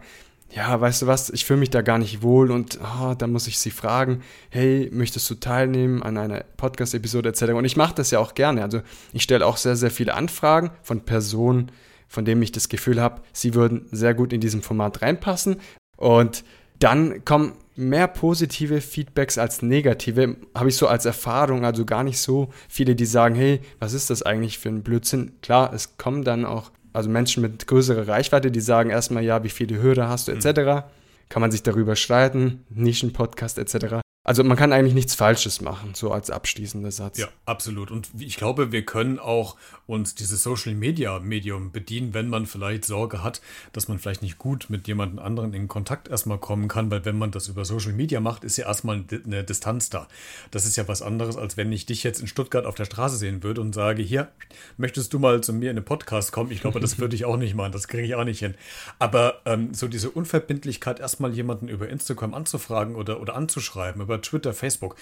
[0.50, 3.48] ja, weißt du was, ich fühle mich da gar nicht wohl und oh, da muss
[3.48, 7.44] ich sie fragen, hey, möchtest du teilnehmen an einer Podcast-Episode etc.
[7.54, 8.64] Und ich mache das ja auch gerne.
[8.64, 8.82] Also
[9.14, 11.72] ich stelle auch sehr, sehr viele Anfragen von Personen,
[12.08, 15.58] von denen ich das Gefühl habe, sie würden sehr gut in diesem Format reinpassen.
[15.98, 16.46] Und
[16.80, 22.20] dann kommen mehr positive Feedbacks als negative, habe ich so als Erfahrung, also gar nicht
[22.20, 25.34] so viele, die sagen, hey, was ist das eigentlich für ein Blödsinn?
[25.42, 29.50] Klar, es kommen dann auch, also Menschen mit größerer Reichweite, die sagen erstmal, ja, wie
[29.50, 30.46] viele Hörer hast du, etc.
[30.60, 30.84] Mhm.
[31.30, 34.02] Kann man sich darüber streiten, Nischenpodcast, etc.
[34.28, 37.18] Also man kann eigentlich nichts Falsches machen, so als abschließender Satz.
[37.18, 37.92] Ja, absolut.
[37.92, 42.84] Und ich glaube, wir können auch uns dieses Social Media Medium bedienen, wenn man vielleicht
[42.84, 43.40] Sorge hat,
[43.72, 47.18] dass man vielleicht nicht gut mit jemand anderen in Kontakt erstmal kommen kann, weil wenn
[47.18, 50.10] man das über Social Media macht, ist ja erstmal eine Distanz da.
[50.52, 53.16] Das ist ja was anderes, als wenn ich dich jetzt in Stuttgart auf der Straße
[53.16, 54.28] sehen würde und sage, hier,
[54.76, 56.52] möchtest du mal zu mir in den Podcast kommen?
[56.52, 58.56] Ich glaube, das würde ich auch nicht machen, das kriege ich auch nicht hin.
[59.00, 64.54] Aber ähm, so diese Unverbindlichkeit, erstmal jemanden über Instagram anzufragen oder, oder anzuschreiben, über Twitter,
[64.54, 64.96] Facebook.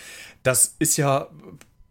[0.44, 1.30] Das ist ja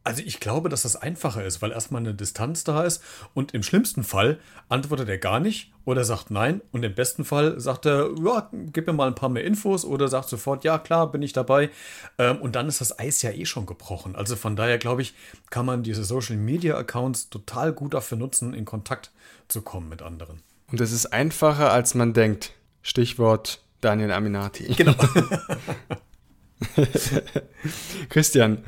[0.05, 3.63] also ich glaube, dass das einfacher ist, weil erstmal eine Distanz da ist und im
[3.63, 8.11] schlimmsten Fall antwortet er gar nicht oder sagt nein und im besten Fall sagt er,
[8.23, 11.33] ja, gib mir mal ein paar mehr Infos oder sagt sofort, ja klar, bin ich
[11.33, 11.71] dabei
[12.19, 14.15] ähm, und dann ist das Eis ja eh schon gebrochen.
[14.15, 15.15] Also von daher glaube ich,
[15.49, 19.11] kann man diese Social Media Accounts total gut dafür nutzen, in Kontakt
[19.49, 20.43] zu kommen mit anderen.
[20.71, 22.53] Und es ist einfacher, als man denkt.
[22.83, 24.65] Stichwort Daniel Aminati.
[24.75, 24.95] Genau.
[28.09, 28.65] Christian,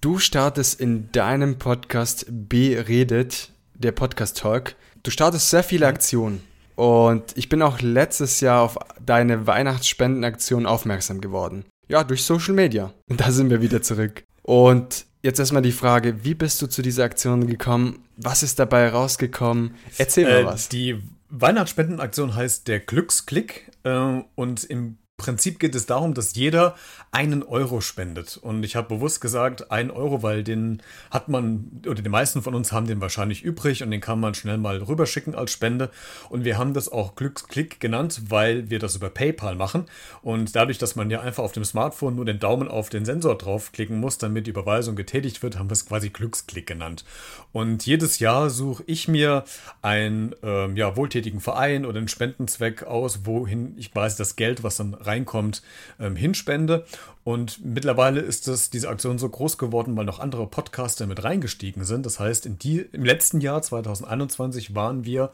[0.00, 4.74] du startest in deinem Podcast Beredet, der Podcast Talk.
[5.02, 6.42] Du startest sehr viele Aktionen.
[6.76, 11.64] Und ich bin auch letztes Jahr auf deine Weihnachtsspendenaktion aufmerksam geworden.
[11.88, 12.92] Ja, durch Social Media.
[13.08, 14.24] Und da sind wir wieder zurück.
[14.42, 18.04] Und jetzt erstmal die Frage, wie bist du zu dieser Aktion gekommen?
[18.16, 19.74] Was ist dabei rausgekommen?
[19.98, 20.68] Erzähl mal äh, was.
[20.68, 26.74] Die Weihnachtsspendenaktion heißt der Glücksklick äh, und im Prinzip geht es darum, dass jeder
[27.12, 28.36] einen Euro spendet.
[28.36, 32.56] Und ich habe bewusst gesagt, ein Euro, weil den hat man, oder die meisten von
[32.56, 35.90] uns haben den wahrscheinlich übrig und den kann man schnell mal rüberschicken als Spende.
[36.30, 39.86] Und wir haben das auch Glücksklick genannt, weil wir das über PayPal machen.
[40.22, 43.38] Und dadurch, dass man ja einfach auf dem Smartphone nur den Daumen auf den Sensor
[43.38, 47.04] draufklicken muss, damit die Überweisung getätigt wird, haben wir es quasi Glücksklick genannt.
[47.52, 49.44] Und jedes Jahr suche ich mir
[49.80, 54.76] einen ähm, ja, wohltätigen Verein oder einen Spendenzweck aus, wohin ich weiß, das Geld, was
[54.76, 55.62] dann reinkommt,
[56.00, 56.84] ähm, hinspende.
[57.24, 61.84] Und mittlerweile ist das, diese Aktion so groß geworden, weil noch andere Podcaster mit reingestiegen
[61.84, 62.04] sind.
[62.04, 65.30] Das heißt, in die, im letzten Jahr, 2021, waren wir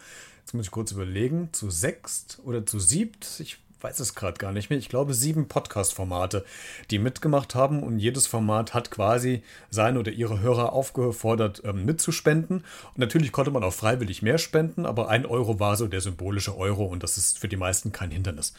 [0.51, 4.53] jetzt muss ich kurz überlegen, zu sechst oder zu siebt, ich weiß es gerade gar
[4.53, 6.45] nicht mehr, ich glaube sieben Podcast-Formate,
[6.91, 12.59] die mitgemacht haben und jedes Format hat quasi seine oder ihre Hörer aufgefordert ähm, mitzuspenden.
[12.59, 16.57] Und natürlich konnte man auch freiwillig mehr spenden, aber ein Euro war so der symbolische
[16.57, 18.53] Euro und das ist für die meisten kein Hindernis.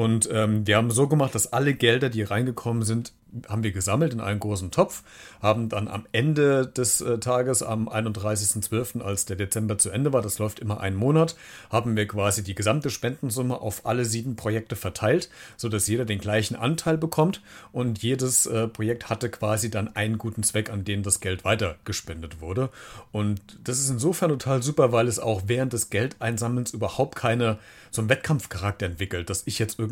[0.00, 3.12] Und ähm, wir haben so gemacht, dass alle Gelder, die reingekommen sind,
[3.50, 5.02] haben wir gesammelt in einen großen Topf,
[5.42, 10.22] haben dann am Ende des äh, Tages, am 31.12., als der Dezember zu Ende war,
[10.22, 11.36] das läuft immer einen Monat,
[11.68, 16.56] haben wir quasi die gesamte Spendensumme auf alle sieben Projekte verteilt, sodass jeder den gleichen
[16.56, 21.20] Anteil bekommt und jedes äh, Projekt hatte quasi dann einen guten Zweck, an den das
[21.20, 22.70] Geld weiter gespendet wurde.
[23.12, 27.58] Und das ist insofern total super, weil es auch während des Geldeinsammelns überhaupt keine
[27.90, 29.89] so einen Wettkampfcharakter entwickelt, dass ich jetzt irgendwie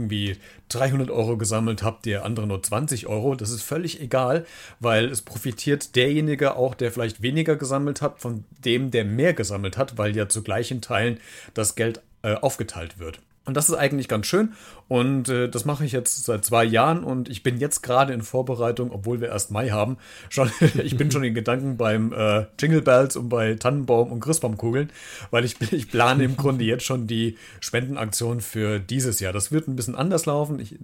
[0.69, 4.47] 300 Euro gesammelt habe, der andere nur 20 Euro Euro, das ist völlig egal,
[4.81, 9.77] weil es profitiert derjenige auch, der vielleicht weniger gesammelt hat, von dem, der mehr gesammelt
[9.77, 11.19] hat, weil ja zu gleichen Teilen
[11.55, 13.21] das Geld äh, aufgeteilt wird.
[13.49, 14.53] Und das ist eigentlich ganz schön.
[14.89, 18.21] Und äh, das mache ich jetzt seit zwei Jahren und ich bin jetzt gerade in
[18.21, 19.97] Vorbereitung, obwohl wir erst Mai haben.
[20.29, 20.51] Schon,
[20.85, 24.91] ich bin schon in Gedanken beim äh, Jingle Bells und bei Tannenbaum und Christbaumkugeln,
[25.31, 29.33] weil ich, ich plane im Grunde jetzt schon die Spendenaktion für dieses Jahr.
[29.33, 30.61] Das wird ein bisschen anders laufen.
[30.61, 30.79] Ich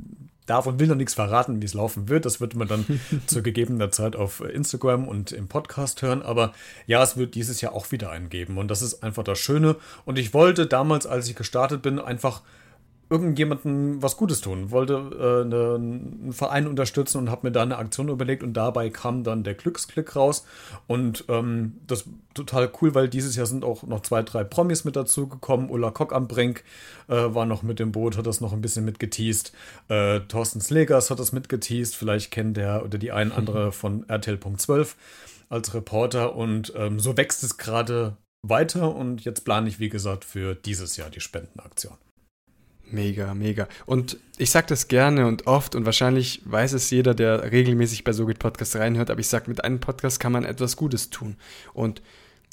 [0.46, 2.24] darf und will noch nichts verraten, wie es laufen wird.
[2.24, 6.22] Das wird man dann zu gegebener Zeit auf Instagram und im Podcast hören.
[6.22, 6.52] Aber
[6.86, 8.58] ja, es wird dieses Jahr auch wieder einen geben.
[8.58, 9.76] Und das ist einfach das Schöne.
[10.04, 12.42] Und ich wollte damals, als ich gestartet bin, einfach
[13.10, 17.76] irgendjemandem was Gutes tun, wollte äh, ne, einen Verein unterstützen und habe mir da eine
[17.76, 20.46] Aktion überlegt und dabei kam dann der Glücksklick raus
[20.86, 24.96] und ähm, das total cool, weil dieses Jahr sind auch noch zwei, drei Promis mit
[24.96, 25.70] dazu gekommen.
[25.70, 26.64] Ulla Kock am Brink
[27.08, 29.52] äh, war noch mit dem Boot, hat das noch ein bisschen mitgeteased.
[29.88, 34.94] Äh, Thorsten Slegers hat das mitgeteased, vielleicht kennt der oder die ein andere von RTL.12
[35.48, 40.24] als Reporter und ähm, so wächst es gerade weiter und jetzt plane ich, wie gesagt,
[40.24, 41.96] für dieses Jahr die Spendenaktion.
[42.90, 43.68] Mega, mega.
[43.86, 48.12] Und ich sage das gerne und oft und wahrscheinlich weiß es jeder, der regelmäßig bei
[48.12, 51.36] SoGit Podcast reinhört, aber ich sage, mit einem Podcast kann man etwas Gutes tun.
[51.72, 52.02] Und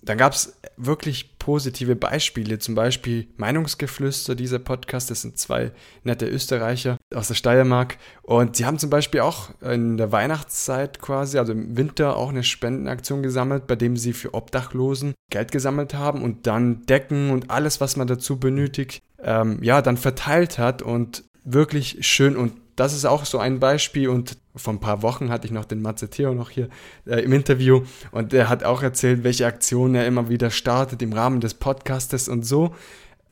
[0.03, 5.71] dann gab es wirklich positive Beispiele, zum Beispiel Meinungsgeflüster, dieser Podcast, das sind zwei
[6.03, 11.37] nette Österreicher aus der Steiermark und sie haben zum Beispiel auch in der Weihnachtszeit quasi,
[11.37, 16.23] also im Winter auch eine Spendenaktion gesammelt, bei dem sie für Obdachlosen Geld gesammelt haben
[16.23, 21.23] und dann Decken und alles, was man dazu benötigt, ähm, ja, dann verteilt hat und
[21.43, 25.45] wirklich schön und das ist auch so ein Beispiel und vor ein paar Wochen hatte
[25.45, 26.69] ich noch den Mazzeteo noch hier
[27.05, 31.13] äh, im Interview und der hat auch erzählt, welche Aktionen er immer wieder startet im
[31.13, 32.73] Rahmen des Podcastes und so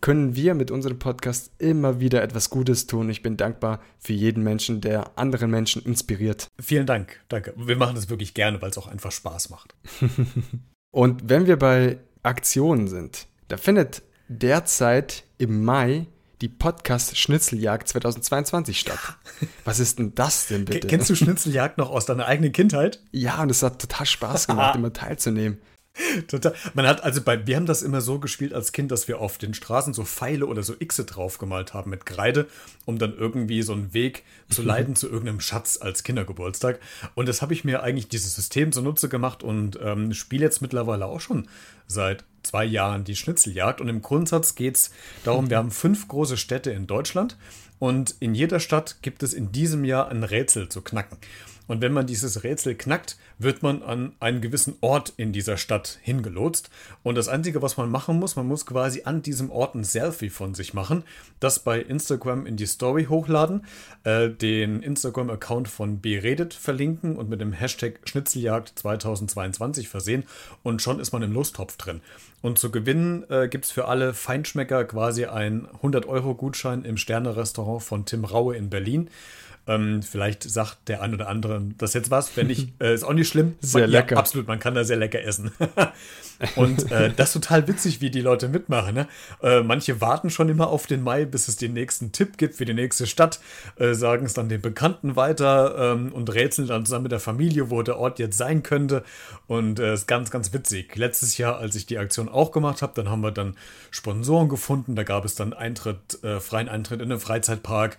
[0.01, 3.09] können wir mit unserem Podcast immer wieder etwas Gutes tun.
[3.09, 6.47] Ich bin dankbar für jeden Menschen, der anderen Menschen inspiriert.
[6.59, 7.53] Vielen Dank, danke.
[7.57, 9.75] Wir machen das wirklich gerne, weil es auch einfach Spaß macht.
[10.91, 16.05] und wenn wir bei Aktionen sind, da findet derzeit im Mai
[16.41, 18.99] die Podcast Schnitzeljagd 2022 statt.
[19.65, 20.87] Was ist denn das denn bitte?
[20.87, 23.01] Kennst du Schnitzeljagd noch aus deiner eigenen Kindheit?
[23.11, 25.59] Ja, und es hat total Spaß gemacht, immer teilzunehmen.
[26.27, 26.53] Total.
[26.75, 29.37] Man hat also bei, wir haben das immer so gespielt als Kind, dass wir auf
[29.37, 32.47] den Straßen so Pfeile oder so Xe draufgemalt haben mit Kreide,
[32.85, 36.79] um dann irgendwie so einen Weg zu leiten zu irgendeinem Schatz als Kindergeburtstag.
[37.15, 41.05] Und das habe ich mir eigentlich dieses System zunutze gemacht und ähm, spiele jetzt mittlerweile
[41.05, 41.47] auch schon
[41.87, 43.81] seit zwei Jahren die Schnitzeljagd.
[43.81, 44.91] Und im Grundsatz geht es
[45.23, 47.37] darum, wir haben fünf große Städte in Deutschland
[47.79, 51.17] und in jeder Stadt gibt es in diesem Jahr ein Rätsel zu knacken.
[51.69, 55.99] Und wenn man dieses Rätsel knackt, wird man an einen gewissen Ort in dieser Stadt
[56.01, 56.71] hingelotst.
[57.03, 60.31] Und das Einzige, was man machen muss, man muss quasi an diesem Ort ein Selfie
[60.31, 61.03] von sich machen,
[61.39, 63.65] das bei Instagram in die Story hochladen,
[64.03, 70.23] äh, den Instagram-Account von Beredet verlinken und mit dem Hashtag Schnitzeljagd 2022 versehen.
[70.63, 72.01] Und schon ist man im Lostopf drin.
[72.41, 78.05] Und zu gewinnen äh, gibt es für alle Feinschmecker quasi einen 100-Euro-Gutschein im Sterne-Restaurant von
[78.05, 79.11] Tim Raue in Berlin.
[79.69, 82.35] Ähm, vielleicht sagt der ein oder andere das jetzt was.
[82.35, 83.55] Wenn nicht, äh, ist auch nicht schlimm.
[83.61, 84.15] Sehr man, lecker.
[84.15, 85.51] Ja, absolut, man kann da sehr lecker essen.
[86.55, 88.95] und äh, das ist total witzig, wie die Leute mitmachen.
[88.95, 89.07] Ne?
[89.43, 92.65] Äh, manche warten schon immer auf den Mai, bis es den nächsten Tipp gibt für
[92.65, 93.39] die nächste Stadt,
[93.75, 97.69] äh, sagen es dann den Bekannten weiter ähm, und rätseln dann zusammen mit der Familie,
[97.69, 99.03] wo der Ort jetzt sein könnte.
[99.45, 100.95] Und es äh, ist ganz, ganz witzig.
[100.95, 103.55] Letztes Jahr, als ich die Aktion auch gemacht habe, dann haben wir dann
[103.91, 104.95] Sponsoren gefunden.
[104.95, 107.97] Da gab es dann Eintritt, äh, freien Eintritt in den Freizeitpark.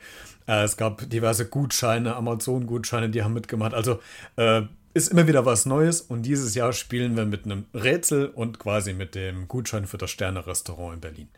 [0.50, 3.72] Äh, es gab diverse Gutscheine, Amazon-Gutscheine, die haben mitgemacht.
[3.72, 4.00] Also
[4.36, 8.58] äh, ist immer wieder was Neues und dieses Jahr spielen wir mit einem Rätsel und
[8.58, 11.28] quasi mit dem Gutschein für das Sterne-Restaurant in Berlin.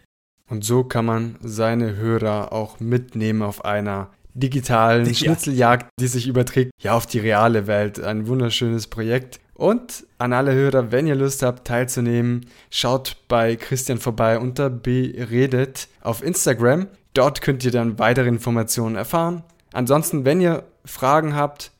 [0.48, 5.14] Und so kann man seine Hörer auch mitnehmen auf einer digitalen Ja.
[5.14, 8.00] Schnitzeljagd, die sich überträgt, ja, auf die reale Welt.
[8.00, 9.40] Ein wunderschönes Projekt.
[9.54, 15.88] Und an alle Hörer, wenn ihr Lust habt, teilzunehmen, schaut bei Christian vorbei unter beredet
[16.00, 16.88] auf Instagram.
[17.14, 19.42] Dort könnt ihr dann weitere Informationen erfahren.
[19.72, 21.72] Ansonsten, wenn ihr Fragen habt,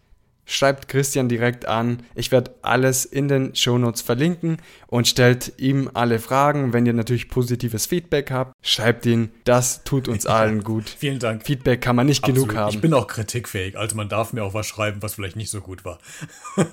[0.44, 2.02] schreibt Christian direkt an.
[2.14, 6.72] Ich werde alles in den Shownotes verlinken und stellt ihm alle Fragen.
[6.72, 9.30] Wenn ihr natürlich positives Feedback habt, schreibt ihn.
[9.44, 10.88] Das tut uns allen gut.
[10.88, 11.44] Vielen Dank.
[11.44, 12.56] Feedback kann man nicht genug Absolut.
[12.56, 12.74] haben.
[12.74, 15.60] Ich bin auch kritikfähig, also man darf mir auch was schreiben, was vielleicht nicht so
[15.60, 15.98] gut war.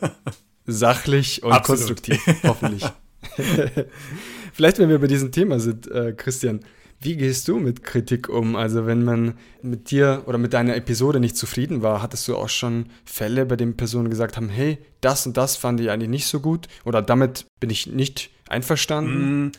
[0.66, 1.80] Sachlich und Absolut.
[1.80, 2.86] konstruktiv, hoffentlich.
[4.54, 6.62] Vielleicht, wenn wir bei diesem Thema sind, äh, Christian,
[7.02, 8.56] wie gehst du mit Kritik um?
[8.56, 12.50] Also wenn man mit dir oder mit deiner Episode nicht zufrieden war, hattest du auch
[12.50, 16.28] schon Fälle, bei denen Personen gesagt haben, hey, das und das fand ich eigentlich nicht
[16.28, 19.46] so gut oder damit bin ich nicht einverstanden?
[19.46, 19.52] Mm,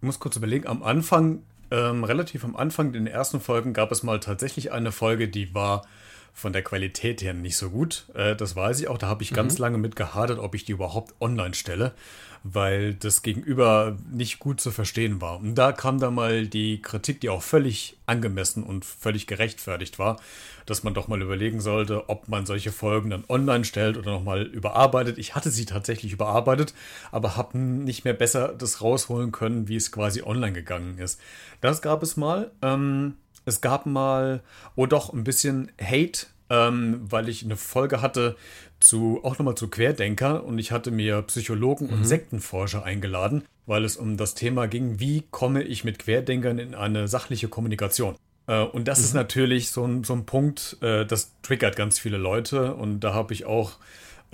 [0.00, 3.90] Ich muss kurz überlegen, am Anfang, ähm, relativ am Anfang, in den ersten Folgen gab
[3.90, 5.86] es mal tatsächlich eine Folge, die war
[6.34, 8.06] von der Qualität her nicht so gut.
[8.12, 8.98] Äh, das weiß ich auch.
[8.98, 11.94] Da habe ich ganz lange mit gehadert, ob ich die überhaupt online stelle,
[12.42, 15.38] weil das Gegenüber nicht gut zu verstehen war.
[15.38, 20.20] Und da kam dann mal die Kritik, die auch völlig angemessen und völlig gerechtfertigt war,
[20.66, 24.42] dass man doch mal überlegen sollte, ob man solche Folgen dann online stellt oder nochmal
[24.42, 25.18] überarbeitet.
[25.18, 26.74] Ich hatte sie tatsächlich überarbeitet,
[27.12, 31.20] aber habe nicht mehr besser das rausholen können, wie es quasi online gegangen ist.
[31.60, 32.50] Das gab es mal.
[32.60, 34.42] Ähm, es gab mal,
[34.76, 38.36] oh doch, ein bisschen Hate, ähm, weil ich eine Folge hatte
[38.80, 43.96] zu, auch nochmal zu Querdenker und ich hatte mir Psychologen und Sektenforscher eingeladen, weil es
[43.96, 48.16] um das Thema ging, wie komme ich mit Querdenkern in eine sachliche Kommunikation.
[48.46, 52.18] Äh, und das ist natürlich so ein, so ein Punkt, äh, das triggert ganz viele
[52.18, 53.78] Leute und da habe ich auch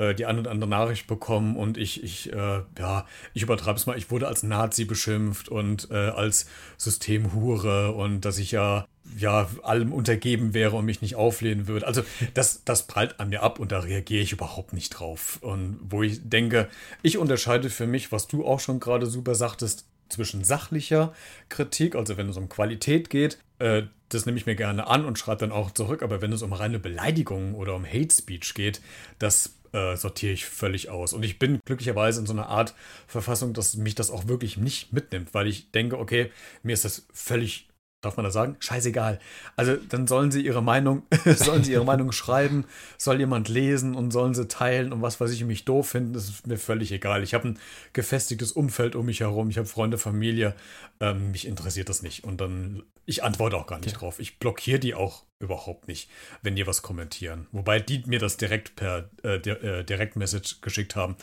[0.01, 3.87] äh, die eine oder andere Nachricht bekommen und ich, ich, äh, ja, ich übertreibe es
[3.87, 6.47] mal, ich wurde als Nazi beschimpft und äh, als
[6.77, 8.87] Systemhure und dass ich ja,
[9.19, 11.87] ja, allem untergeben wäre und mich nicht auflehnen würde.
[11.87, 12.03] Also
[12.35, 15.39] das, das prallt an mir ab und da reagiere ich überhaupt nicht drauf.
[15.43, 16.69] Und wo ich denke,
[17.03, 21.15] ich unterscheide für mich, was du auch schon gerade super sagtest, zwischen sachlicher
[21.49, 25.19] Kritik, also wenn es um Qualität geht, äh, das nehme ich mir gerne an und
[25.19, 28.81] schreibe dann auch zurück, aber wenn es um reine Beleidigung oder um Hate Speech geht,
[29.19, 31.13] das äh, sortiere ich völlig aus.
[31.13, 32.75] Und ich bin glücklicherweise in so einer Art
[33.07, 36.33] Verfassung, dass mich das auch wirklich nicht mitnimmt, weil ich denke, okay,
[36.65, 37.70] mir ist das völlig
[38.03, 38.57] Darf man das sagen?
[38.61, 39.19] Scheißegal.
[39.57, 41.03] Also dann sollen sie ihre Meinung,
[41.37, 42.65] sollen sie ihre Meinung schreiben,
[42.97, 46.29] soll jemand lesen und sollen sie teilen und was weiß ich, mich doof finden, das
[46.31, 47.23] ist mir völlig egal.
[47.23, 47.59] Ich habe ein
[47.93, 50.55] gefestigtes Umfeld um mich herum, ich habe Freunde, Familie,
[51.01, 52.25] ähm, mich interessiert das nicht.
[52.25, 53.99] Und dann, ich antworte auch gar nicht Ja.
[53.99, 54.19] drauf.
[54.19, 56.11] Ich blockiere die auch überhaupt nicht,
[56.43, 57.49] wenn die was kommentieren.
[57.53, 61.17] Wobei die mir das direkt per äh, äh, Direktmessage geschickt haben.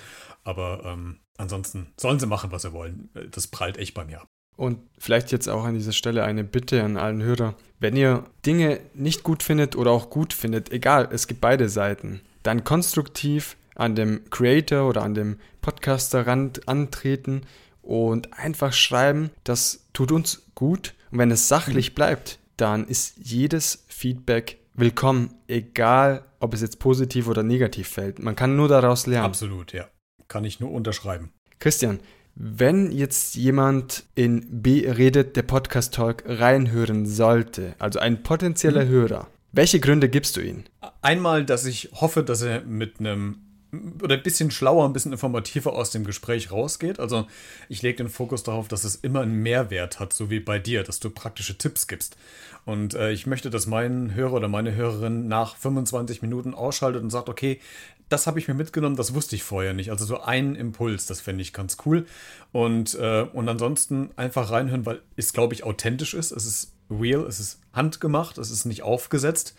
[0.43, 3.09] Aber ähm, ansonsten sollen sie machen, was sie wollen.
[3.31, 4.27] Das prallt echt bei mir ab.
[4.57, 7.55] Und vielleicht jetzt auch an dieser Stelle eine Bitte an allen Hörer.
[7.79, 12.21] Wenn ihr Dinge nicht gut findet oder auch gut findet, egal, es gibt beide Seiten,
[12.43, 17.41] dann konstruktiv an dem Creator oder an dem Podcaster rand antreten
[17.83, 20.95] und einfach schreiben, das tut uns gut.
[21.11, 27.27] Und wenn es sachlich bleibt, dann ist jedes Feedback willkommen, egal ob es jetzt positiv
[27.27, 28.19] oder negativ fällt.
[28.19, 29.25] Man kann nur daraus lernen.
[29.25, 29.87] Absolut, ja.
[30.27, 31.31] Kann ich nur unterschreiben.
[31.59, 31.99] Christian,
[32.39, 39.79] wenn jetzt jemand in Beredet, der Podcast Talk, reinhören sollte, also ein potenzieller Hörer, welche
[39.79, 40.63] Gründe gibst du ihm?
[41.01, 43.39] Einmal, dass ich hoffe, dass er mit einem
[44.01, 46.99] oder ein bisschen schlauer, ein bisschen informativer aus dem Gespräch rausgeht.
[46.99, 47.27] Also
[47.67, 50.83] ich lege den Fokus darauf, dass es immer einen Mehrwert hat, so wie bei dir,
[50.83, 52.15] dass du praktische Tipps gibst.
[52.65, 57.09] Und äh, ich möchte, dass mein Hörer oder meine Hörerin nach 25 Minuten ausschaltet und
[57.09, 57.59] sagt, okay,
[58.09, 59.91] das habe ich mir mitgenommen, das wusste ich vorher nicht.
[59.91, 62.05] Also so ein Impuls, das fände ich ganz cool.
[62.51, 66.31] Und, äh, und ansonsten einfach reinhören, weil es, glaube ich, authentisch ist.
[66.31, 69.55] Es ist real, es ist handgemacht, es ist nicht aufgesetzt.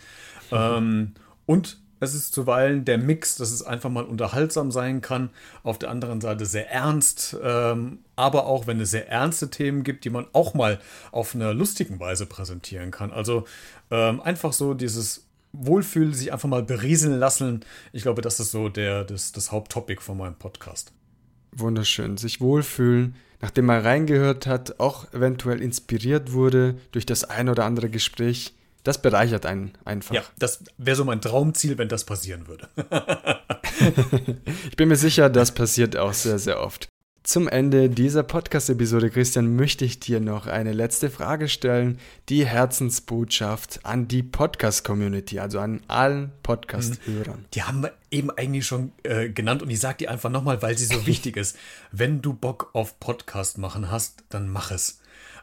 [0.50, 1.12] Ähm,
[1.46, 5.30] und es ist zuweilen der Mix, dass es einfach mal unterhaltsam sein kann.
[5.62, 10.04] Auf der anderen Seite sehr ernst, ähm, aber auch wenn es sehr ernste Themen gibt,
[10.04, 10.78] die man auch mal
[11.11, 13.12] auf einer lustigen Weise präsentieren kann.
[13.12, 13.44] Also
[13.90, 17.64] ähm, einfach so dieses Wohlfühl, sich einfach mal berieseln lassen.
[17.92, 20.92] Ich glaube, das ist so der, das, das Haupttopic von meinem Podcast.
[21.52, 27.64] Wunderschön, sich wohlfühlen, nachdem man reingehört hat, auch eventuell inspiriert wurde durch das ein oder
[27.64, 28.54] andere Gespräch.
[28.84, 30.14] Das bereichert einen einfach.
[30.14, 32.68] Ja, das wäre so mein Traumziel, wenn das passieren würde.
[34.70, 36.88] Ich bin mir sicher, das passiert auch sehr, sehr oft.
[37.28, 41.98] Zum Ende dieser Podcast-Episode, Christian, möchte ich dir noch eine letzte Frage stellen.
[42.30, 47.44] Die Herzensbotschaft an die Podcast-Community, also an allen Podcast-Hörern.
[47.52, 50.78] Die haben wir eben eigentlich schon äh, genannt und ich sage die einfach nochmal, weil
[50.78, 51.58] sie so wichtig ist.
[51.92, 54.97] Wenn du Bock auf Podcast machen hast, dann mach es.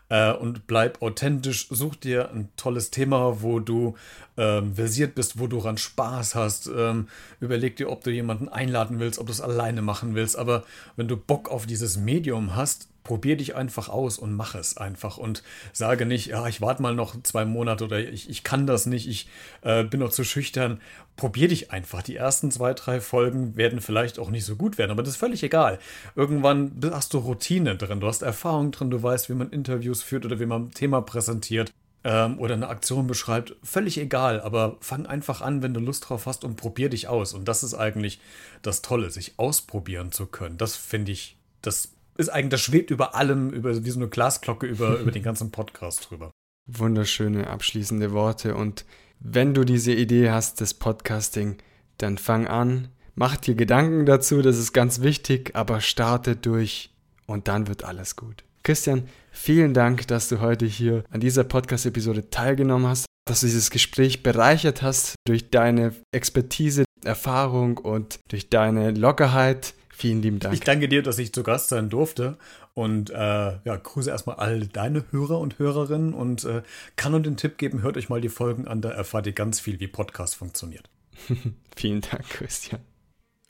[0.09, 1.67] Äh, und bleib authentisch.
[1.69, 3.95] Such dir ein tolles Thema, wo du
[4.37, 6.67] ähm, versiert bist, wo du ran Spaß hast.
[6.67, 7.07] Ähm,
[7.39, 10.37] überleg dir, ob du jemanden einladen willst, ob du es alleine machen willst.
[10.37, 10.63] Aber
[10.95, 15.17] wenn du Bock auf dieses Medium hast, probier dich einfach aus und mach es einfach
[15.17, 18.85] und sage nicht, ja, ich warte mal noch zwei Monate oder ich, ich kann das
[18.85, 19.29] nicht, ich
[19.61, 20.81] äh, bin noch zu schüchtern.
[21.15, 22.01] Probier dich einfach.
[22.01, 25.19] Die ersten zwei, drei Folgen werden vielleicht auch nicht so gut werden, aber das ist
[25.19, 25.79] völlig egal.
[26.17, 30.25] Irgendwann hast du Routine drin, du hast Erfahrung drin, du weißt, wie man Interviews führt
[30.25, 31.71] oder wie man ein Thema präsentiert
[32.03, 36.25] ähm, oder eine Aktion beschreibt, völlig egal, aber fang einfach an, wenn du Lust drauf
[36.25, 37.33] hast und probier dich aus.
[37.33, 38.19] Und das ist eigentlich
[38.61, 40.57] das Tolle, sich ausprobieren zu können.
[40.57, 44.65] Das finde ich, das ist eigentlich, das schwebt über allem, über wie so eine Glasglocke
[44.65, 46.31] über, über den ganzen Podcast drüber.
[46.67, 48.55] Wunderschöne abschließende Worte.
[48.55, 48.85] Und
[49.19, 51.57] wenn du diese Idee hast des Podcasting,
[51.97, 56.91] dann fang an, mach dir Gedanken dazu, das ist ganz wichtig, aber starte durch
[57.27, 58.43] und dann wird alles gut.
[58.63, 63.69] Christian, vielen Dank, dass du heute hier an dieser Podcast-Episode teilgenommen hast, dass du dieses
[63.69, 69.75] Gespräch bereichert hast durch deine Expertise, Erfahrung und durch deine Lockerheit.
[69.97, 70.53] Vielen lieben Dank.
[70.53, 72.37] Ich danke dir, dass ich zu Gast sein durfte
[72.73, 76.63] und äh, ja, grüße erstmal alle deine Hörer und Hörerinnen und äh,
[76.97, 79.61] kann nur den Tipp geben, hört euch mal die Folgen an, da erfahrt ihr ganz
[79.61, 80.89] viel, wie Podcast funktioniert.
[81.77, 82.81] Vielen Dank, Christian.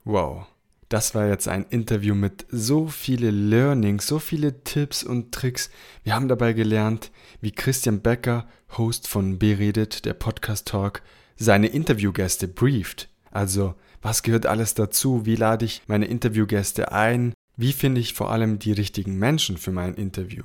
[0.03, 0.45] Wow.
[0.87, 5.71] Das war jetzt ein Interview mit so viele Learnings, so viele Tipps und Tricks.
[6.03, 7.09] Wir haben dabei gelernt,
[7.41, 11.01] wie Christian Becker, Host von Beredet, der Podcast Talk,
[11.37, 13.09] seine Interviewgäste brieft.
[13.31, 13.73] Also,
[14.05, 15.25] was gehört alles dazu?
[15.25, 17.33] Wie lade ich meine Interviewgäste ein?
[17.57, 20.43] Wie finde ich vor allem die richtigen Menschen für mein Interview?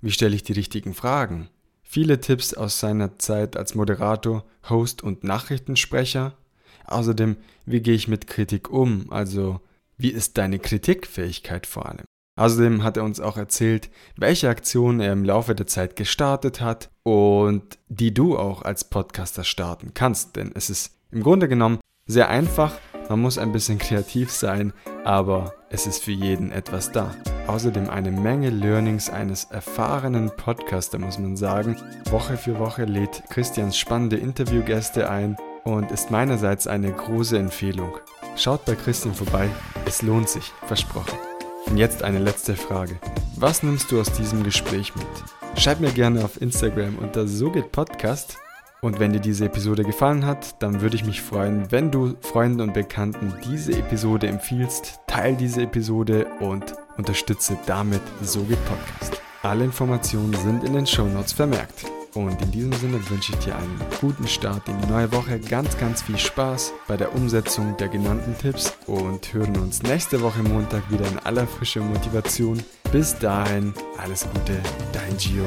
[0.00, 1.50] Wie stelle ich die richtigen Fragen?
[1.82, 6.38] Viele Tipps aus seiner Zeit als Moderator, Host und Nachrichtensprecher.
[6.86, 9.12] Außerdem, wie gehe ich mit Kritik um?
[9.12, 9.60] Also,
[9.98, 12.06] wie ist deine Kritikfähigkeit vor allem?
[12.36, 16.88] Außerdem hat er uns auch erzählt, welche Aktionen er im Laufe der Zeit gestartet hat
[17.02, 20.36] und die du auch als Podcaster starten kannst.
[20.36, 22.78] Denn es ist im Grunde genommen sehr einfach,
[23.12, 24.72] man muss ein bisschen kreativ sein,
[25.04, 27.14] aber es ist für jeden etwas da.
[27.46, 31.76] Außerdem eine Menge Learnings eines erfahrenen Podcaster, muss man sagen.
[32.10, 37.98] Woche für Woche lädt Christians spannende Interviewgäste ein und ist meinerseits eine große Empfehlung.
[38.38, 39.50] Schaut bei Christian vorbei,
[39.84, 41.18] es lohnt sich, versprochen.
[41.66, 42.98] Und jetzt eine letzte Frage.
[43.36, 45.60] Was nimmst du aus diesem Gespräch mit?
[45.60, 48.38] Schreib mir gerne auf Instagram unter SoGehtPodcast.
[48.84, 52.60] Und wenn dir diese Episode gefallen hat, dann würde ich mich freuen, wenn du Freunden
[52.60, 54.98] und Bekannten diese Episode empfiehlst.
[55.06, 59.22] Teil diese Episode und unterstütze damit SoGehtPodcast.
[59.42, 61.84] Alle Informationen sind in den Show Notes vermerkt.
[62.14, 65.78] Und in diesem Sinne wünsche ich dir einen guten Start in die neue Woche, ganz,
[65.78, 70.82] ganz viel Spaß bei der Umsetzung der genannten Tipps und hören uns nächste Woche Montag
[70.90, 72.62] wieder in aller frischer Motivation.
[72.90, 74.58] Bis dahin, alles Gute,
[74.92, 75.46] dein Gio.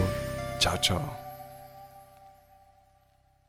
[0.57, 1.24] Ciao, ciao.